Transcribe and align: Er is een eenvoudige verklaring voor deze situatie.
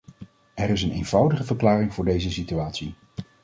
Er 0.53 0.69
is 0.69 0.81
een 0.81 0.91
eenvoudige 0.91 1.43
verklaring 1.43 1.93
voor 1.93 2.05
deze 2.05 2.31
situatie. 2.31 2.93